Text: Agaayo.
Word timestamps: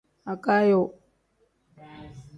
Agaayo. 0.31 0.81